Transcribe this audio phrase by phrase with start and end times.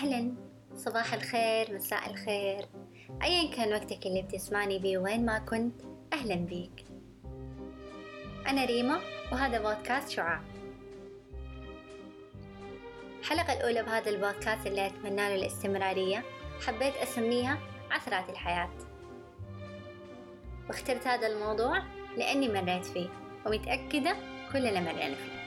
[0.00, 0.34] أهلا.
[0.74, 2.66] صباح الخير مساء الخير.
[3.22, 5.82] أيا كان وقتك اللي بتسمعني بيه وين ما كنت
[6.12, 6.84] أهلا بيك.
[8.46, 9.00] أنا ريما
[9.32, 10.40] وهذا بودكاست شعاع.
[13.20, 16.24] الحلقة الأولى بهذا البودكاست اللي أتمنى له الاستمرارية
[16.66, 17.58] حبيت أسميها
[17.90, 18.70] عثرات الحياة.
[20.68, 21.82] واخترت هذا الموضوع
[22.16, 23.08] لأني مريت فيه
[23.46, 24.16] ومتأكدة
[24.52, 25.40] كلنا مرينا فيه.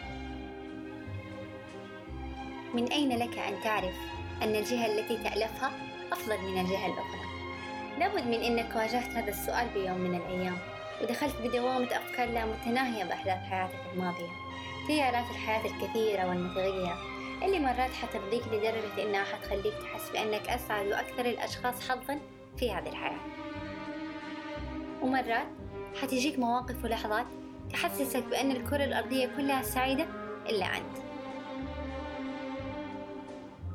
[2.74, 3.96] من أين لك أن تعرف
[4.42, 5.72] أن الجهة التي تألفها
[6.12, 7.34] أفضل من الجهة الأخرى؟
[8.00, 10.58] لابد من أنك واجهت هذا السؤال بيوم من الأيام
[11.02, 14.30] ودخلت بدوامة أفكار لا متناهية بأحداث حياتك الماضية
[14.88, 16.98] تيارات الحياة الكثيرة والمتغيرة
[17.44, 22.20] اللي مرات حترضيك لدرجة إنها حتخليك تحس بأنك أسعد وأكثر الأشخاص حظا
[22.58, 23.20] في هذه الحياة
[25.02, 25.48] ومرات
[26.02, 27.26] حتجيك مواقف ولحظات
[27.74, 30.06] تحسسك بأن الكرة الأرضية كلها سعيدة
[30.50, 31.13] إلا أنت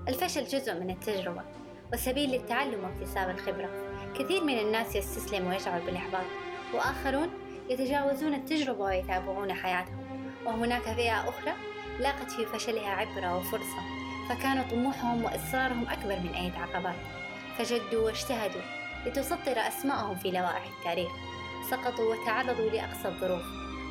[0.09, 1.43] الفشل جزء من التجربة
[1.93, 3.71] وسبيل للتعلم واكتساب الخبرة.
[4.19, 6.25] كثير من الناس يستسلم ويشعر بالإحباط
[6.75, 7.29] وآخرون
[7.71, 10.33] يتجاوزون التجربة ويتابعون حياتهم.
[10.47, 11.53] وهناك فئة أخرى
[12.01, 13.83] لاقت في فشلها عبرة وفرصة
[14.29, 16.97] فكان طموحهم وإصرارهم أكبر من أي عقبات
[17.59, 18.63] فجدوا واجتهدوا
[19.07, 21.13] لتسطر أسماءهم في لوائح التاريخ.
[21.71, 23.43] سقطوا وتعرضوا لأقصى الظروف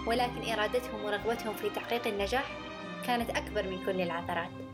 [0.08, 2.46] ولكن إرادتهم ورغبتهم في تحقيق النجاح
[3.08, 4.67] كانت أكبر من كل العثرات.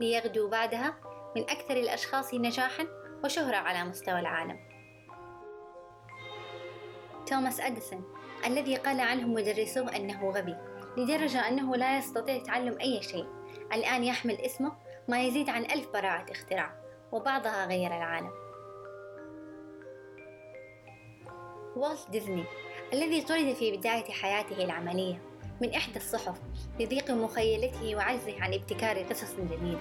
[0.00, 0.94] ليغدوا بعدها
[1.36, 2.86] من أكثر الأشخاص نجاحا
[3.24, 4.58] وشهرة على مستوى العالم.
[7.26, 8.04] توماس أديسون
[8.46, 10.56] الذي قال عنه مدرسوه أنه غبي
[10.96, 13.26] لدرجة أنه لا يستطيع تعلم أي شيء.
[13.72, 14.72] الآن يحمل اسمه
[15.08, 16.74] ما يزيد عن ألف براءة اختراع
[17.12, 18.30] وبعضها غيّر العالم.
[21.76, 22.44] والت ديزني
[22.92, 25.29] الذي طرد في بداية حياته العملية.
[25.60, 26.40] من إحدى الصحف
[26.80, 29.78] لضيق مخيلته وعجزه عن ابتكار قصص جديدة.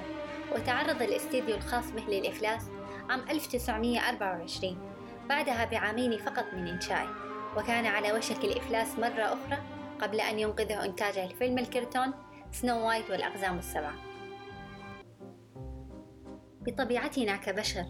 [0.56, 2.70] وتعرض الاستديو الخاص به للإفلاس
[3.10, 4.78] عام 1924
[5.30, 7.10] بعدها بعامين فقط من إنشائه.
[7.58, 9.58] وكان على وشك الإفلاس مرة أخرى
[10.02, 12.14] قبل أن ينقذه إنتاجه الفيلم الكرتون
[12.52, 13.96] سنو وايت والأقزام السبعة.
[16.62, 17.86] بطبيعتنا كبشر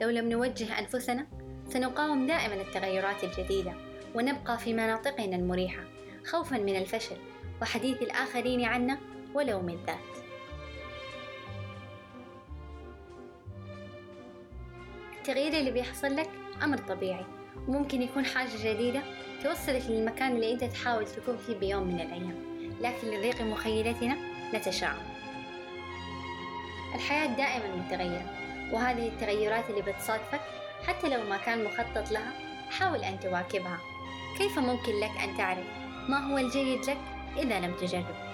[0.00, 1.26] لو لم نوجه أنفسنا
[1.68, 3.72] سنقاوم دائما التغيرات الجديدة
[4.14, 5.84] ونبقى في مناطقنا المريحة
[6.26, 7.16] خوفا من الفشل
[7.62, 8.98] وحديث الآخرين عنا
[9.34, 9.98] ولو من ذات.
[15.18, 16.30] التغيير اللي بيحصل لك
[16.62, 17.24] أمر طبيعي
[17.68, 19.02] وممكن يكون حاجة جديدة
[19.42, 22.50] توصلك للمكان اللي أنت تحاول تكون فيه بيوم من الأيام
[22.80, 24.16] لكن لضيق مخيلتنا
[24.54, 25.02] نتشاءم
[26.94, 28.30] الحياة دائما متغيرة
[28.72, 30.40] وهذه التغيرات اللي بتصادفك
[30.86, 32.32] حتى لو ما كان مخطط لها
[32.70, 33.78] حاول أن تواكبها.
[34.38, 35.66] كيف ممكن لك أن تعرف
[36.08, 36.98] ما هو الجيد لك
[37.36, 38.30] إذا لم تجرب.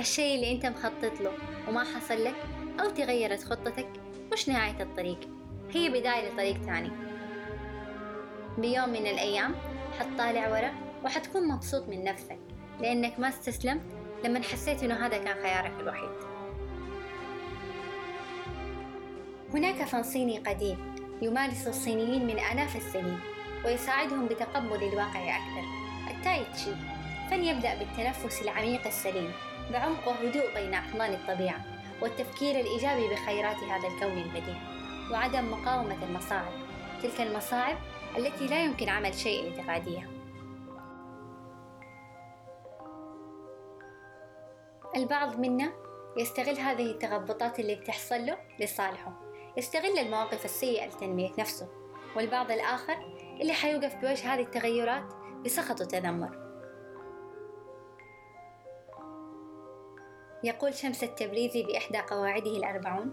[0.00, 1.32] الشيء اللي أنت مخطط له
[1.68, 2.34] وما حصل لك
[2.80, 3.88] أو تغيرت خطتك
[4.32, 5.18] مش نهاية الطريق
[5.70, 6.90] هي بداية لطريق تاني
[8.58, 9.54] بيوم من الأيام
[9.98, 10.72] حتطالع ورا
[11.04, 12.38] وحتكون مبسوط من نفسك
[12.80, 13.82] لأنك ما استسلمت
[14.24, 16.10] لما حسيت إنه هذا كان خيارك الوحيد.
[19.54, 23.20] هناك فن صيني قديم يمارس الصينيين من آلاف السنين.
[23.64, 25.64] ويساعدهم بتقبل الواقع أكثر.
[26.10, 26.74] التاي تشي
[27.30, 29.32] فن يبدأ بالتنفس العميق السليم
[29.72, 31.64] بعمق وهدوء بين أحضان الطبيعة
[32.02, 34.56] والتفكير الإيجابي بخيرات هذا الكون البديع
[35.12, 36.52] وعدم مقاومة المصاعب.
[37.02, 37.76] تلك المصاعب
[38.18, 40.08] التي لا يمكن عمل شيء لتفاديها
[44.96, 45.72] البعض منا
[46.16, 49.12] يستغل هذه التخبطات اللي بتحصل له لصالحه.
[49.56, 51.68] يستغل المواقف السيئة لتنمية نفسه
[52.16, 55.04] والبعض الآخر اللي حيوقف بوجه هذه التغيرات
[55.44, 56.42] بسخط وتذمر.
[60.44, 63.12] يقول شمس التبريزي بإحدى قواعده الأربعون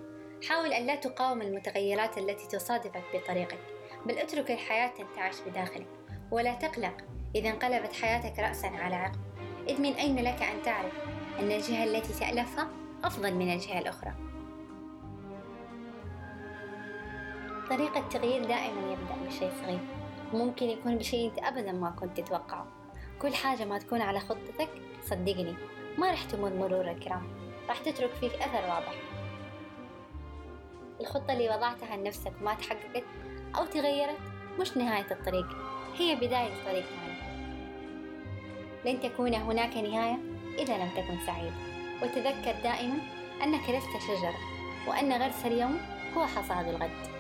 [0.50, 3.60] حاول أن لا تقاوم المتغيرات التي تصادفك بطريقك
[4.06, 5.88] بل اترك الحياة تنتعش بداخلك
[6.32, 6.98] ولا تقلق
[7.36, 9.20] إذا انقلبت حياتك رأسا على عقب.
[9.70, 10.94] إذ من أين لك أن تعرف
[11.40, 12.70] أن الجهة التي تألفها
[13.04, 14.14] أفضل من الجهة الأخرى؟
[17.70, 19.80] طريق التغيير دائما يبدأ بشيء صغير.
[20.34, 22.68] وممكن يكون بشيء أنت أبدا ما كنت تتوقعه.
[23.22, 24.70] كل حاجة ما تكون على خطتك
[25.02, 25.56] صدقني
[25.98, 27.28] ما رح تمر مرور الكرام.
[27.70, 28.96] راح تترك فيك أثر واضح.
[31.02, 33.04] الخطة اللي وضعتها لنفسك ما تحققت
[33.58, 34.18] أو تغيرت
[34.60, 35.48] مش نهاية الطريق
[35.98, 37.20] هي بداية طريق ثاني.
[38.86, 40.18] لن تكون هناك نهاية
[40.60, 41.54] إذا لم تكن سعيد.
[42.04, 42.98] وتذكر دائما
[43.44, 44.36] أنك لست شجرة
[44.88, 45.80] وأن غرس اليوم
[46.18, 47.19] هو حصاد الغد.